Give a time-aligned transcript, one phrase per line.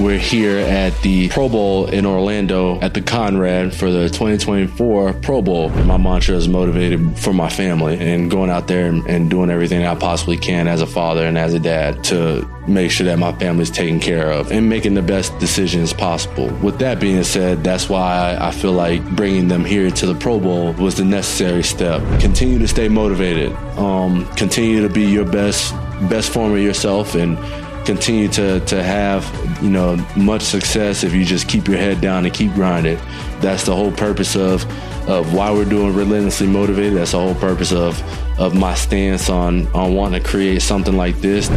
[0.00, 5.42] we're here at the Pro Bowl in Orlando at the Conrad for the 2024 Pro
[5.42, 5.68] Bowl.
[5.68, 9.94] My mantra is motivated for my family and going out there and, doing everything I
[9.94, 13.70] possibly can as a father and as a dad to make sure that my family's
[13.70, 16.48] taken care of and making the best decisions possible.
[16.62, 20.40] With that being said, that's why I feel like bringing them here to the Pro
[20.40, 22.00] Bowl was the necessary step.
[22.20, 23.52] Continue to stay motivated.
[23.76, 25.74] Um, continue to be your best
[26.08, 27.36] best form of yourself and
[27.84, 29.24] continue to to have
[29.62, 32.98] you know much success if you just keep your head down and keep grinding.
[33.40, 34.64] That's the whole purpose of
[35.08, 36.98] of why we're doing relentlessly motivated.
[36.98, 38.00] That's the whole purpose of
[38.38, 41.48] of my stance on on wanting to create something like this.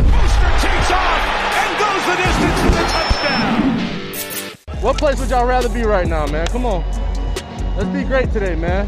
[4.81, 6.45] What place would y'all rather be right now, man?
[6.48, 6.84] Come on.
[7.78, 8.88] Let's be great today, man.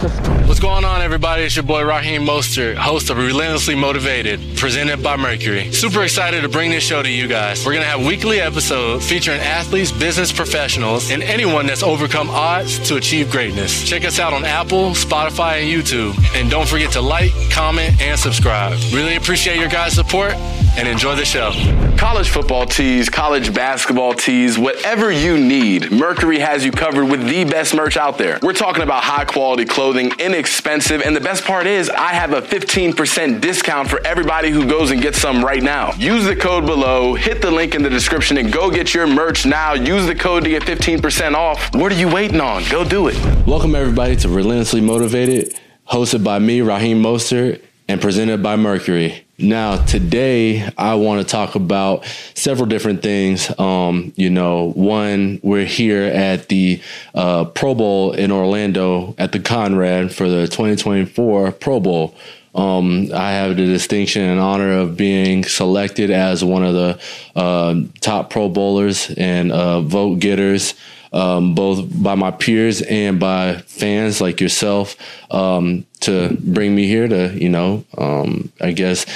[0.00, 1.42] What's going on, everybody?
[1.42, 5.70] It's your boy Raheem Mostert, host of Relentlessly Motivated, presented by Mercury.
[5.72, 7.66] Super excited to bring this show to you guys.
[7.66, 12.78] We're going to have weekly episodes featuring athletes, business professionals, and anyone that's overcome odds
[12.88, 13.86] to achieve greatness.
[13.86, 16.16] Check us out on Apple, Spotify, and YouTube.
[16.34, 18.78] And don't forget to like, comment, and subscribe.
[18.94, 20.32] Really appreciate your guys' support
[20.78, 21.52] and enjoy the show.
[21.98, 27.44] College football tees, college basketball tees, whatever you need, Mercury has you covered with the
[27.44, 28.38] best merch out there.
[28.40, 32.40] We're talking about high quality clothing, inexpensive, and the best part is I have a
[32.40, 35.92] 15% discount for everybody who goes and gets some right now.
[35.94, 39.46] Use the code below, hit the link in the description, and go get your merch
[39.46, 39.72] now.
[39.72, 41.74] Use the code to get 15% off.
[41.74, 42.62] What are you waiting on?
[42.70, 43.16] Go do it.
[43.44, 49.26] Welcome, everybody, to Relentlessly Motivated, hosted by me, Raheem Mostert, and presented by Mercury.
[49.42, 53.50] Now, today I want to talk about several different things.
[53.58, 56.82] Um, you know, one, we're here at the
[57.14, 62.14] uh, Pro Bowl in Orlando at the Conrad for the 2024 Pro Bowl.
[62.54, 67.00] Um, I have the distinction and honor of being selected as one of the
[67.34, 70.74] uh, top Pro Bowlers and uh, vote getters
[71.12, 74.96] um, both by my peers and by fans like yourself
[75.32, 79.06] um, to bring me here to, you know, um, I guess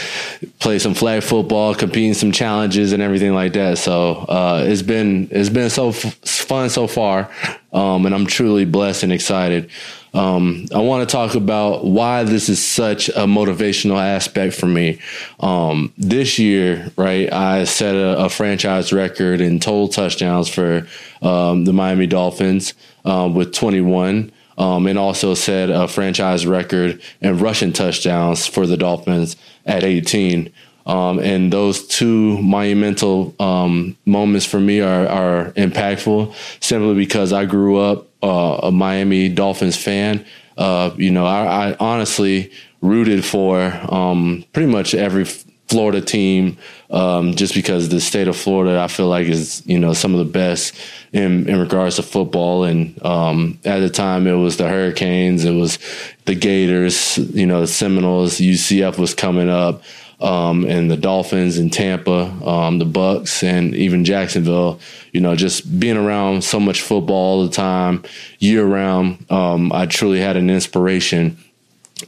[0.58, 3.78] play some flag football, compete in some challenges and everything like that.
[3.78, 7.30] So uh, it's been it's been so f- fun so far,
[7.72, 9.70] um, and I'm truly blessed and excited.
[10.14, 15.00] Um, I want to talk about why this is such a motivational aspect for me.
[15.40, 20.86] Um, this year, right, I set a, a, franchise record in total touchdowns for
[21.20, 24.30] um, the Miami Dolphins um, with 21.
[24.56, 29.34] Um, and also set a franchise record in rushing touchdowns for the Dolphins
[29.66, 30.52] at 18.
[30.86, 37.46] Um, and those two monumental um, moments for me are, are impactful simply because I
[37.46, 40.24] grew up uh, a Miami Dolphins fan.
[40.56, 45.26] Uh, you know, I, I, honestly rooted for um, pretty much every
[45.68, 46.56] Florida team
[46.90, 50.18] um, just because the state of Florida I feel like is you know some of
[50.18, 50.74] the best
[51.12, 55.54] in in regards to football and um, at the time it was the Hurricanes it
[55.54, 55.78] was
[56.26, 59.82] the Gators you know the Seminoles UCF was coming up
[60.20, 64.80] um, and the Dolphins and Tampa, um, the Bucks, and even Jacksonville.
[65.12, 68.02] You know, just being around so much football all the time,
[68.38, 69.30] year round.
[69.30, 71.38] Um, I truly had an inspiration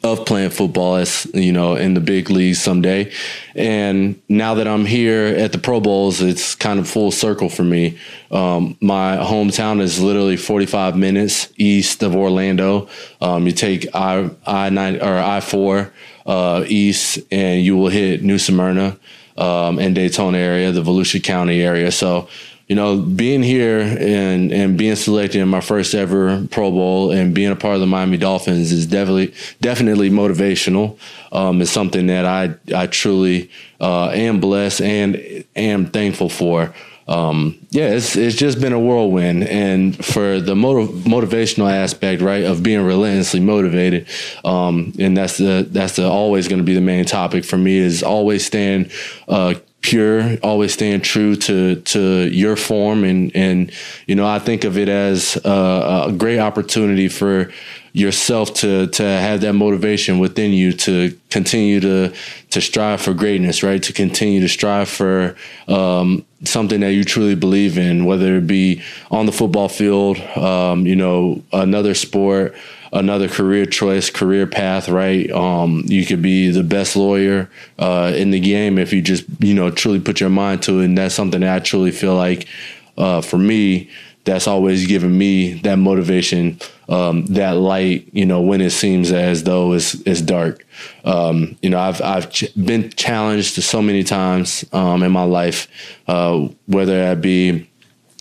[0.03, 3.13] of playing football as you know in the big leagues someday.
[3.55, 7.65] And now that i'm here at the pro bowls it's kind of full circle for
[7.65, 7.99] me.
[8.31, 12.89] Um, my hometown is literally 45 minutes east of orlando.
[13.21, 15.93] Um, you take i i nine or i four
[16.27, 18.99] uh, east, and you will hit New Smyrna
[19.39, 21.91] um, and Daytona area, the Volusia County area.
[21.91, 22.29] So,
[22.67, 27.35] you know, being here and and being selected in my first ever Pro Bowl and
[27.35, 30.99] being a part of the Miami Dolphins is definitely definitely motivational.
[31.33, 33.51] Um, it's something that I I truly
[33.81, 36.75] uh, am blessed and am thankful for
[37.09, 42.45] um, yeah, it's it's just been a whirlwind, and for the motiv- motivational aspect, right,
[42.45, 44.09] of being relentlessly motivated,
[44.45, 47.79] um, and that's the that's the always going to be the main topic for me
[47.79, 48.91] is always staying
[49.29, 49.55] uh,
[49.87, 53.71] pure, always staying true to to your form, and and
[54.07, 57.53] you know I think of it as a, a great opportunity for
[57.93, 62.13] yourself to to have that motivation within you to continue to
[62.51, 63.83] to strive for greatness, right?
[63.85, 65.37] To continue to strive for
[65.69, 70.85] um, something that you truly believe in, whether it be on the football field, um,
[70.85, 72.57] you know, another sport,
[72.97, 75.31] another career choice, career path, right?
[75.31, 79.55] Um, you could be the best lawyer uh, in the game if you just, you
[79.55, 80.87] know, truly put your mind to it.
[80.87, 82.49] And that's something that I truly feel like
[82.97, 83.91] uh, for me
[84.25, 86.59] that's always given me that motivation,
[86.89, 90.67] um, that light, you know, when it seems as though it's, it's dark.
[91.05, 95.69] Um, you know, I've, I've ch- been challenged so many times um, in my life,
[96.09, 97.71] uh, whether that be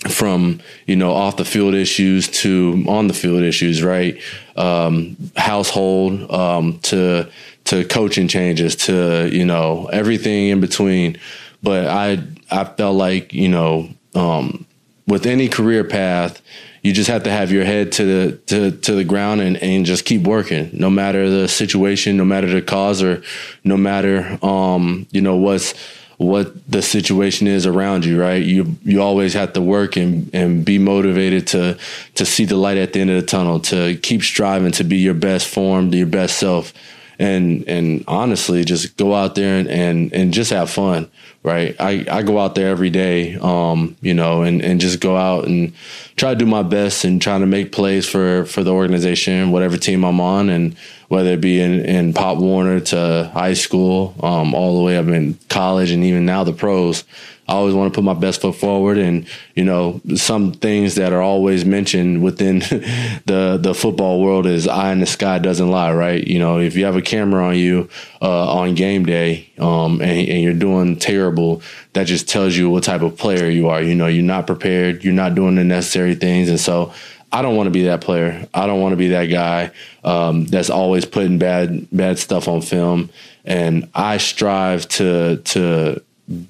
[0.09, 4.19] from you know off the field issues to on the field issues, right?
[4.55, 7.29] Um, household um, to
[7.65, 11.17] to coaching changes to you know everything in between.
[11.63, 14.65] But I I felt like you know um,
[15.07, 16.41] with any career path,
[16.81, 19.85] you just have to have your head to the to, to the ground and, and
[19.85, 23.23] just keep working, no matter the situation, no matter the cause, or
[23.63, 25.73] no matter um, you know what's
[26.17, 28.43] what the situation is around you, right?
[28.43, 31.77] You you always have to work and and be motivated to
[32.15, 34.97] to see the light at the end of the tunnel, to keep striving to be
[34.97, 36.73] your best form, your best self,
[37.19, 41.09] and and honestly, just go out there and and, and just have fun,
[41.45, 41.75] right?
[41.79, 45.45] I, I go out there every day, um, you know, and and just go out
[45.45, 45.73] and
[46.15, 49.77] try to do my best and trying to make plays for for the organization, whatever
[49.77, 50.75] team I'm on, and
[51.07, 55.07] whether it be in, in Pop Warner to high school, um, all the way up
[55.07, 57.03] in college, and even now the pros.
[57.47, 61.13] I always want to put my best foot forward, and you know, some things that
[61.13, 62.59] are always mentioned within
[63.25, 66.25] the the football world is eye in the sky doesn't lie, right?
[66.25, 67.89] You know, if you have a camera on you
[68.21, 71.61] uh, on game day, um, and, and you're doing terrible,
[71.93, 73.81] that just tells you what type of player you are.
[73.81, 76.93] You know, you're not prepared, you're not doing the necessary things, and so
[77.31, 78.47] I don't want to be that player.
[78.53, 79.71] I don't want to be that guy
[80.03, 83.09] um, that's always putting bad bad stuff on film.
[83.43, 86.01] And I strive to to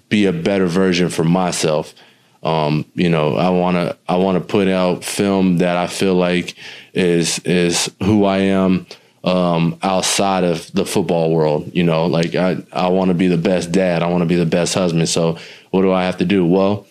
[0.10, 1.94] be a better version for myself.
[2.44, 6.14] Um, you know, I want to I want to put out film that I feel
[6.14, 6.56] like
[6.94, 8.86] is is who I am
[9.24, 11.72] um, outside of the football world.
[11.74, 14.04] You know, like I I want to be the best dad.
[14.04, 15.10] I want to be the best husband.
[15.10, 15.38] So
[15.72, 16.46] what do I have to do?
[16.46, 16.86] Well,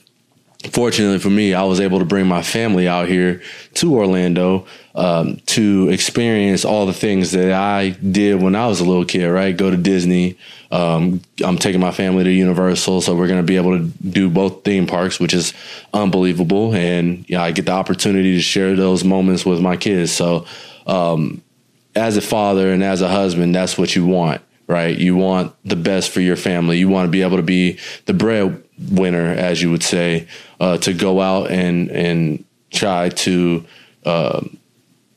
[0.70, 3.42] fortunately for me, I was able to bring my family out here
[3.74, 8.84] to Orlando um, to experience all the things that I did when I was a
[8.84, 9.26] little kid.
[9.26, 10.38] Right, go to Disney.
[10.70, 14.28] Um, I'm taking my family to Universal, so we're going to be able to do
[14.28, 15.52] both theme parks, which is
[15.92, 16.74] unbelievable.
[16.74, 20.12] And yeah, I get the opportunity to share those moments with my kids.
[20.12, 20.46] So,
[20.86, 21.42] um,
[21.94, 24.96] as a father and as a husband, that's what you want right?
[24.96, 26.78] You want the best for your family.
[26.78, 28.14] You want to be able to be the
[28.78, 30.26] breadwinner, as you would say,
[30.60, 33.64] uh, to go out and and try to
[34.04, 34.40] uh,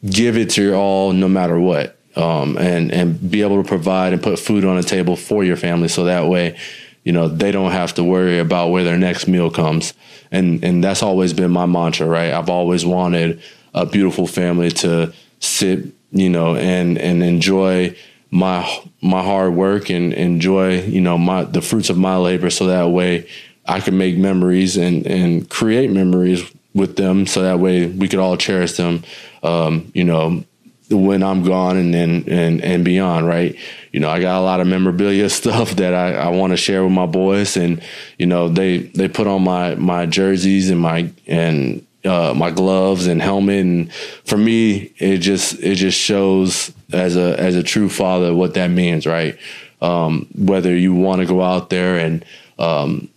[0.10, 4.14] give it to your all, no matter what, um, and and be able to provide
[4.14, 6.58] and put food on the table for your family, so that way,
[7.04, 9.94] you know, they don't have to worry about where their next meal comes.
[10.32, 12.34] And and that's always been my mantra, right?
[12.34, 13.42] I've always wanted
[13.74, 17.96] a beautiful family to sit, you know, and and enjoy
[18.32, 22.68] my my hard work and enjoy you know my the fruits of my labor so
[22.68, 23.28] that way
[23.66, 26.44] I can make memories and and create memories
[26.74, 29.04] with them so that way we could all cherish them
[29.44, 30.44] um, you know
[30.90, 33.56] when I'm gone and and and, and beyond right?
[33.92, 36.84] You know I got a lot of memorabilia stuff that I, I want to share
[36.84, 37.82] with my boys and
[38.18, 43.08] you know they they put on my my jerseys and my and uh, my gloves
[43.08, 47.90] and helmet, and for me, it just it just shows as a as a true
[47.90, 49.38] father what that means, right?
[49.82, 52.26] Um, whether you want to go out there and
[52.58, 53.10] um,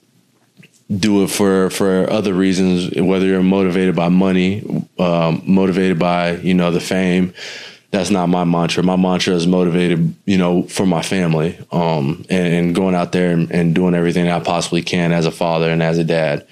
[0.95, 6.55] do it for for other reasons, whether you're motivated by money, um, motivated by you
[6.55, 7.35] know the fame.
[7.93, 8.85] That's not my mantra.
[8.85, 13.33] My mantra is motivated, you know, for my family, um, and, and, going out there
[13.33, 16.47] and, and, doing everything I possibly can as a father and as a dad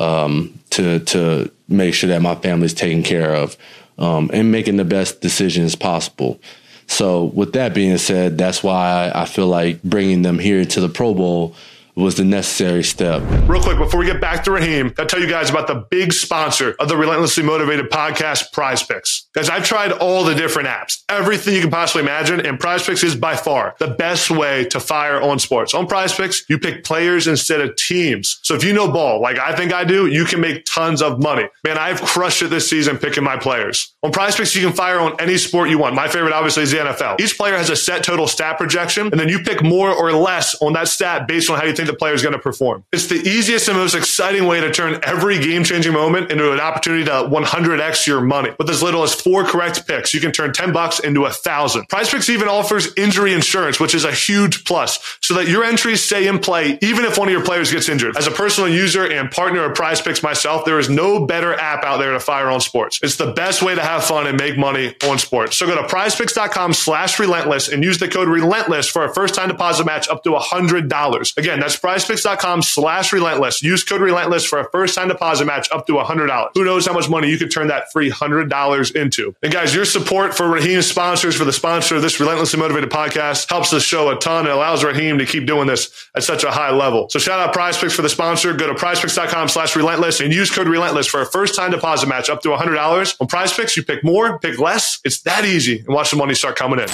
[0.00, 3.56] um, to to make sure that my family's taken care of
[3.98, 6.40] um, and making the best decisions possible.
[6.86, 10.88] So, with that being said, that's why I feel like bringing them here to the
[10.88, 11.54] Pro Bowl
[11.94, 13.22] was the necessary step.
[13.48, 16.12] Real quick, before we get back to Raheem, I'll tell you guys about the big
[16.12, 19.26] sponsor of the Relentlessly Motivated podcast, PrizePicks.
[19.34, 23.14] Guys, I've tried all the different apps, everything you can possibly imagine, and PrizePicks is
[23.14, 25.74] by far the best way to fire on sports.
[25.74, 28.38] On PrizePicks, you pick players instead of teams.
[28.42, 31.22] So if you know ball, like I think I do, you can make tons of
[31.22, 31.48] money.
[31.64, 33.94] Man, I've crushed it this season picking my players.
[34.02, 35.94] On PrizePicks, you can fire on any sport you want.
[35.94, 37.20] My favorite, obviously, is the NFL.
[37.20, 40.54] Each player has a set total stat projection, and then you pick more or less
[40.62, 42.82] on that stat based on how you think the player is going to perform.
[42.94, 46.60] It's the easiest and most exciting way to turn every game changing moment into an
[46.60, 48.52] opportunity to 100x your money.
[48.58, 51.86] With as little as four correct picks, you can turn 10 bucks into a thousand.
[51.90, 56.26] PrizePicks even offers injury insurance, which is a huge plus so that your entries stay
[56.26, 58.16] in play even if one of your players gets injured.
[58.16, 61.98] As a personal user and partner of PrizePicks myself, there is no better app out
[61.98, 62.98] there to fire on sports.
[63.02, 65.56] It's the best way to have fun and make money on sports.
[65.56, 69.48] So go to prizepicks.com slash relentless and use the code relentless for a first time
[69.48, 71.36] deposit match up to $100.
[71.36, 73.62] Again, that's prizepicks.com slash relentless.
[73.62, 76.50] Use code relentless for a first time deposit match up to $100.
[76.54, 79.34] Who knows how much money you could turn that free $100 into.
[79.42, 83.48] And guys, your support for Raheem's sponsors, for the sponsor of this Relentlessly Motivated podcast
[83.48, 84.40] helps the show a ton.
[84.40, 87.08] and allows Raheem to keep doing this at such a high level.
[87.10, 88.54] So shout out PrizePicks for the sponsor.
[88.54, 92.30] Go to prizepicks.com slash relentless and use code relentless for a first time deposit match
[92.30, 93.16] up to $100.
[93.20, 95.00] On PrizePicks, you pick more, pick less.
[95.04, 96.88] It's that easy and watch the money start coming in.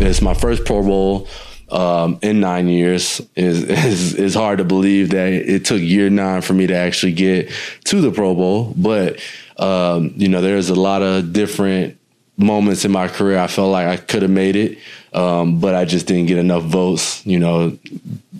[0.00, 1.28] It's my first Pro Bowl
[1.70, 3.20] um, in nine years.
[3.36, 7.50] is is hard to believe that it took year nine for me to actually get
[7.84, 8.74] to the Pro Bowl.
[8.76, 9.20] But
[9.56, 11.98] um, you know, there's a lot of different
[12.36, 14.78] moments in my career I felt like I could have made it,
[15.12, 17.24] um, but I just didn't get enough votes.
[17.26, 17.78] You know,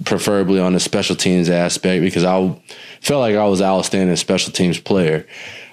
[0.04, 2.60] preferably on the special teams aspect because I
[3.00, 5.26] felt like I was an outstanding special teams player,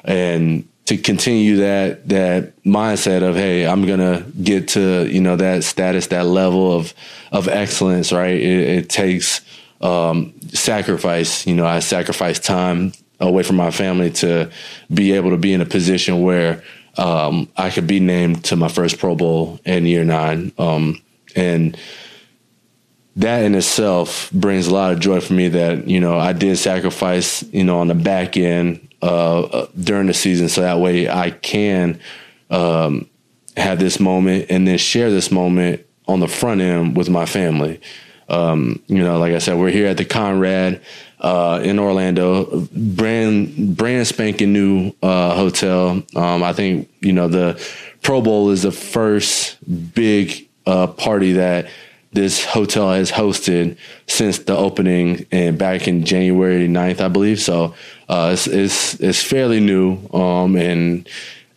[0.03, 5.63] and to continue that that mindset of hey i'm gonna get to you know that
[5.63, 6.93] status that level of
[7.31, 9.41] of excellence right it, it takes
[9.81, 14.51] um, sacrifice you know i sacrifice time away from my family to
[14.93, 16.61] be able to be in a position where
[16.97, 21.01] um, i could be named to my first pro bowl in year nine um,
[21.35, 21.77] and
[23.15, 26.57] that in itself brings a lot of joy for me that you know i did
[26.57, 31.09] sacrifice you know on the back end uh, uh, during the season, so that way
[31.09, 31.99] I can
[32.51, 33.09] um,
[33.57, 37.81] have this moment and then share this moment on the front end with my family.
[38.29, 40.81] Um, you know, like I said, we're here at the Conrad
[41.21, 46.03] uh, in Orlando, brand brand spanking new uh, hotel.
[46.15, 47.63] Um, I think you know the
[48.01, 49.57] Pro Bowl is the first
[49.93, 51.69] big uh, party that
[52.13, 57.39] this hotel has hosted since the opening and back in January 9th, I believe.
[57.39, 57.73] So
[58.09, 59.97] uh, it's, it's, it's fairly new.
[60.13, 61.07] Um, and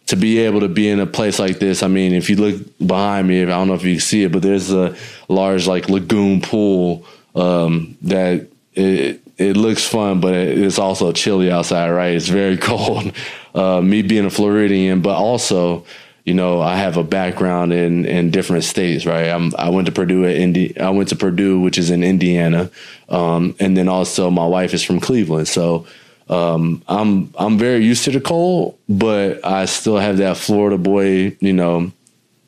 [0.06, 2.62] to be able to be in a place like this, I mean, if you look
[2.86, 4.94] behind me, I don't know if you see it, but there's a
[5.28, 7.04] large like lagoon pool
[7.34, 12.14] um, that it, it looks fun, but it's also chilly outside, right?
[12.14, 13.12] It's very cold.
[13.54, 15.84] Uh, me being a Floridian, but also
[16.24, 19.28] you know, I have a background in in different states, right?
[19.28, 22.70] I'm, I went to Purdue at Indi- I went to Purdue, which is in Indiana,
[23.10, 25.86] um, and then also my wife is from Cleveland, so
[26.30, 31.36] um, I'm I'm very used to the cold, but I still have that Florida boy,
[31.40, 31.92] you know,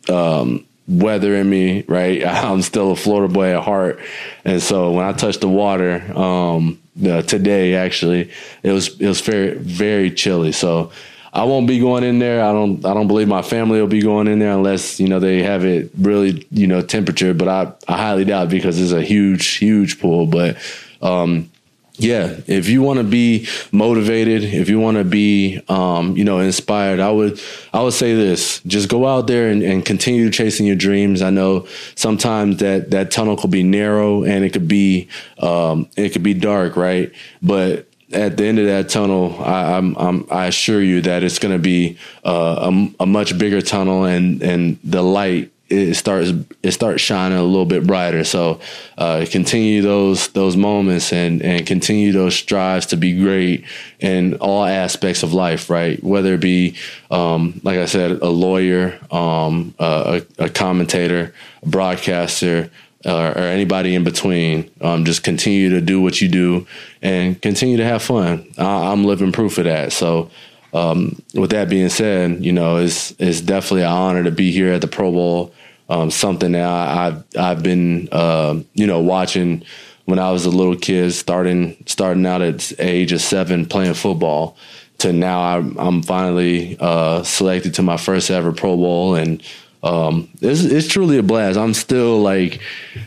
[0.09, 2.25] um, weather in me, right?
[2.27, 4.01] I'm still a Florida boy at heart,
[4.45, 8.31] and so when I touch the water um, uh, today, actually,
[8.63, 10.93] it was it was very very chilly, so.
[11.33, 12.43] I won't be going in there.
[12.43, 12.83] I don't.
[12.87, 15.67] I don't believe my family will be going in there unless you know they have
[15.67, 17.35] it really you know temperature.
[17.35, 20.25] But I I highly doubt because it's a huge huge pool.
[20.25, 20.57] But
[21.03, 21.51] um,
[21.99, 26.41] yeah, if you want to be motivated, if you want to be, um, you know,
[26.41, 27.41] inspired, I would,
[27.73, 31.23] I would say this: just go out there and, and, continue chasing your dreams.
[31.23, 36.11] I know sometimes that that tunnel could be narrow and it could be, um, it
[36.11, 37.13] could be dark, right?
[37.43, 41.39] But at the end of that tunnel, I, I'm, I'm, i assure you that it's
[41.39, 46.31] going to be uh, a, a, much bigger tunnel, and and the light it starts
[46.63, 48.25] it starts shining a little bit brighter.
[48.25, 48.61] So
[48.99, 53.65] uh, continue those those moments and and continue those strives to be great
[53.99, 56.03] in all aspects of life, right?
[56.03, 56.77] Whether it be
[57.11, 62.71] um, like I said, a lawyer, um, a, a commentator, a broadcaster
[63.05, 64.71] or, or anybody in between.
[64.81, 66.67] Um, just continue to do what you do
[67.03, 68.53] and continue to have fun.
[68.59, 69.93] I, I, am living proof of that.
[69.93, 70.31] So,
[70.77, 74.73] um, with that being said, you know, it's it's definitely an honor to be here
[74.73, 75.55] at the Pro Bowl.
[75.89, 79.65] Um, something that I, have I've been uh, you know watching
[80.05, 84.57] when I was a little kid, starting starting out at age of seven playing football,
[84.99, 89.43] to now I'm, I'm finally uh, selected to my first ever Pro Bowl and
[89.83, 91.57] um, it's, it's truly a blast.
[91.57, 92.61] I'm still like,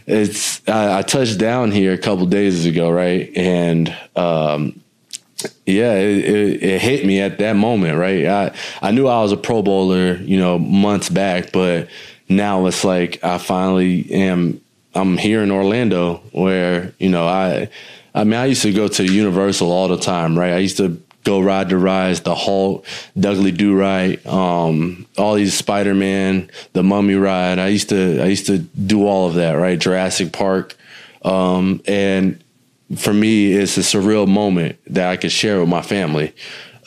[0.08, 3.36] it's, I, I touched down here a couple days ago, right?
[3.36, 4.82] And, um,
[5.66, 8.26] yeah, it, it, it, hit me at that moment, right?
[8.26, 11.90] I, I knew I was a pro bowler, you know, months back, but
[12.28, 14.62] now it's like I finally am,
[14.94, 17.70] I'm here in Orlando where, you know, I,
[18.14, 20.54] I mean, I used to go to Universal all the time, right?
[20.54, 22.86] I used to go ride the rides, the Hulk,
[23.18, 27.60] Dudley Do Right, um, all these Spider Man, the Mummy ride.
[27.60, 29.78] I used to I used to do all of that, right?
[29.78, 30.76] Jurassic Park,
[31.24, 32.42] um, and
[32.96, 36.34] for me, it's a surreal moment that I could share with my family.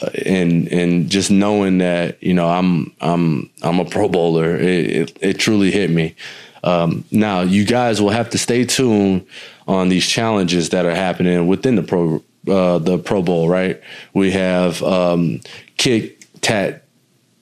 [0.01, 4.87] Uh, and and just knowing that you know I'm I'm I'm a Pro Bowler, it,
[4.91, 6.17] it, it truly hit me.
[6.65, 9.27] Um, now you guys will have to stay tuned
[9.67, 13.81] on these challenges that are happening within the pro uh, the Pro Bowl, right?
[14.15, 15.41] We have um,
[15.77, 16.83] kick tac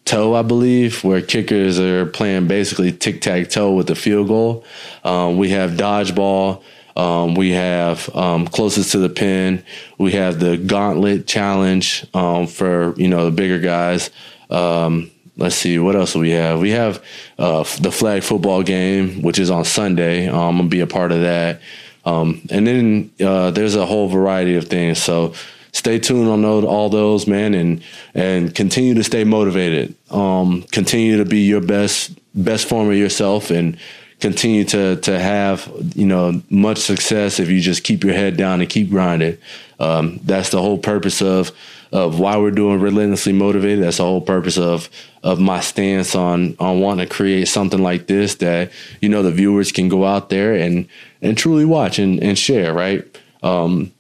[0.04, 4.64] toe, I believe, where kickers are playing basically tic tac toe with the field goal.
[5.04, 6.62] Um, we have dodgeball.
[7.00, 9.64] Um, we have um, closest to the pin.
[9.96, 14.10] We have the gauntlet challenge um, for you know the bigger guys.
[14.50, 16.60] Um, let's see what else we have.
[16.60, 17.02] We have
[17.38, 20.28] uh, the flag football game, which is on Sunday.
[20.28, 21.62] Um, I'm gonna be a part of that.
[22.04, 25.02] Um, and then uh, there's a whole variety of things.
[25.02, 25.32] So
[25.72, 27.82] stay tuned on all those, man, and
[28.14, 29.94] and continue to stay motivated.
[30.10, 33.78] Continue to be your best best form of yourself, and
[34.20, 38.60] continue to to have you know much success if you just keep your head down
[38.60, 39.38] and keep grinding.
[39.78, 41.52] Um, that's the whole purpose of
[41.92, 43.82] of why we're doing relentlessly motivated.
[43.82, 44.88] That's the whole purpose of
[45.22, 49.32] of my stance on on wanting to create something like this that you know the
[49.32, 50.88] viewers can go out there and
[51.22, 52.72] and truly watch and, and share.
[52.72, 53.04] Right.
[53.42, 53.92] Um,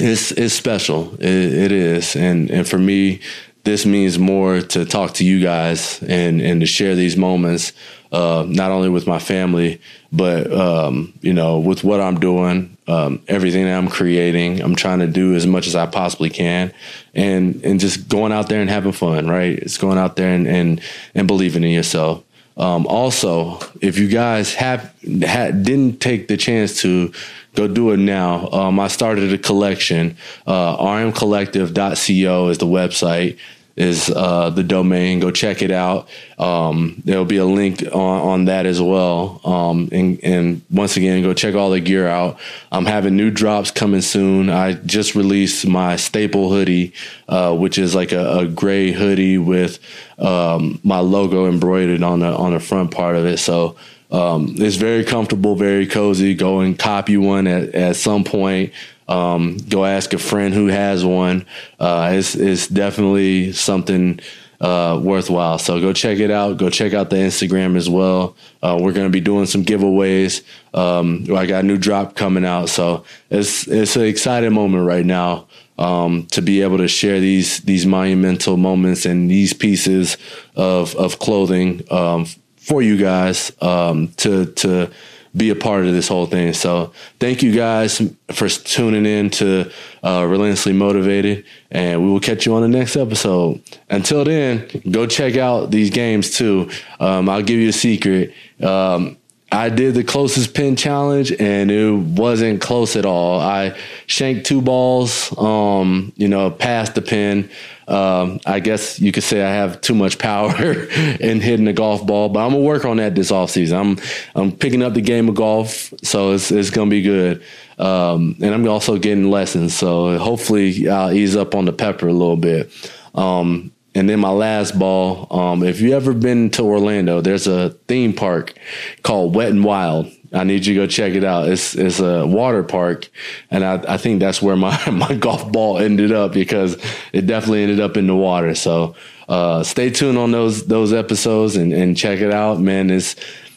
[0.00, 1.14] it's it's special.
[1.14, 3.20] It, it is, and and for me,
[3.64, 7.72] this means more to talk to you guys and and to share these moments,
[8.10, 9.80] uh, not only with my family,
[10.12, 14.60] but um, you know, with what I'm doing, um, everything that I'm creating.
[14.60, 16.72] I'm trying to do as much as I possibly can,
[17.14, 19.28] and and just going out there and having fun.
[19.28, 19.58] Right?
[19.58, 20.80] It's going out there and and,
[21.14, 22.24] and believing in yourself.
[22.56, 27.12] Um, also, if you guys have didn't take the chance to
[27.54, 28.48] go do it now.
[28.50, 30.16] Um, I started a collection.
[30.46, 33.38] Uh, rmcollective.co is the website,
[33.76, 35.20] is uh, the domain.
[35.20, 36.08] Go check it out.
[36.38, 39.40] Um, there'll be a link on, on that as well.
[39.44, 42.38] Um, and, and, once again, go check all the gear out.
[42.70, 44.50] I'm having new drops coming soon.
[44.50, 46.92] I just released my staple hoodie,
[47.28, 49.78] uh, which is like a, a gray hoodie with
[50.18, 53.38] um, my logo embroidered on the on the front part of it.
[53.38, 53.76] So
[54.12, 56.34] um, it's very comfortable, very cozy.
[56.34, 58.72] Go and copy one at, at some point.
[59.08, 61.46] Um, go ask a friend who has one.
[61.80, 64.20] Uh, it's, it's definitely something
[64.60, 65.58] uh, worthwhile.
[65.58, 66.56] So go check it out.
[66.56, 68.36] Go check out the Instagram as well.
[68.62, 70.42] Uh, we're going to be doing some giveaways.
[70.72, 75.04] Um, I got a new drop coming out, so it's it's an exciting moment right
[75.04, 80.16] now um, to be able to share these these monumental moments and these pieces
[80.54, 82.26] of of clothing um,
[82.62, 84.90] for you guys um, to to
[85.34, 86.52] be a part of this whole thing.
[86.52, 89.70] So thank you guys for tuning in to
[90.04, 93.62] uh, Relentlessly Motivated, and we will catch you on the next episode.
[93.88, 96.70] Until then, go check out these games too.
[97.00, 98.34] Um, I'll give you a secret.
[98.62, 99.16] Um,
[99.50, 103.38] I did the closest pin challenge and it wasn't close at all.
[103.38, 107.50] I shanked two balls, um, you know, past the pin.
[107.88, 110.54] Um, I guess you could say I have too much power
[111.20, 113.78] in hitting the golf ball, but I'm gonna work on that this offseason.
[113.78, 113.98] I'm
[114.34, 117.42] I'm picking up the game of golf, so it's it's gonna be good.
[117.78, 122.12] Um, and I'm also getting lessons, so hopefully I'll ease up on the pepper a
[122.12, 122.70] little bit.
[123.14, 127.70] Um, and then my last ball, um, if you ever been to Orlando, there's a
[127.88, 128.54] theme park
[129.02, 130.10] called Wet and Wild.
[130.32, 131.48] I need you to go check it out.
[131.48, 133.10] It's it's a water park,
[133.50, 136.76] and I, I think that's where my, my golf ball ended up because
[137.12, 138.54] it definitely ended up in the water.
[138.54, 138.94] So
[139.28, 142.90] uh, stay tuned on those those episodes and, and check it out, man.
[142.90, 143.16] It's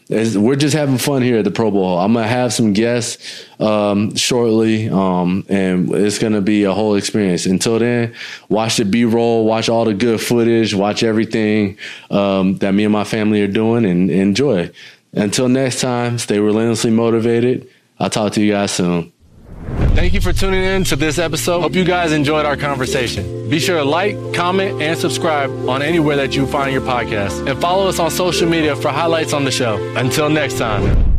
[0.10, 1.98] we're just having fun here at the Pro Bowl.
[1.98, 7.48] I'm gonna have some guests um, shortly, um, and it's gonna be a whole experience.
[7.48, 8.14] Until then,
[8.48, 11.78] watch the B-roll, watch all the good footage, watch everything
[12.12, 14.70] um, that me and my family are doing, and enjoy.
[15.16, 17.68] Until next time, stay relentlessly motivated.
[18.00, 19.14] I'll talk to you guys soon.
[19.96, 21.62] Thank you for tuning in to this episode.
[21.62, 23.50] Hope you guys enjoyed our conversation.
[23.50, 27.50] Be sure to like, comment, and subscribe on anywhere that you find your podcast.
[27.50, 29.78] And follow us on social media for highlights on the show.
[29.96, 31.15] Until next time.